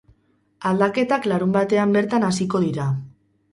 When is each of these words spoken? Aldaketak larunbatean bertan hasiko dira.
Aldaketak 0.69 1.29
larunbatean 1.33 1.95
bertan 1.99 2.29
hasiko 2.31 2.65
dira. 2.67 2.91